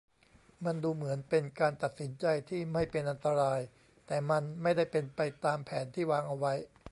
[0.65, 3.59] มันดูเหมือนเป็นการตัดสินใจที่ไม่เป็นอันตราย
[4.07, 6.53] แต่มันไม่ได้เป็นไปตามแผนที่วางเอาไว้